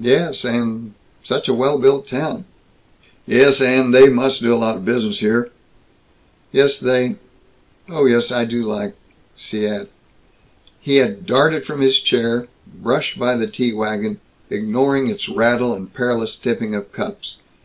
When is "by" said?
13.18-13.36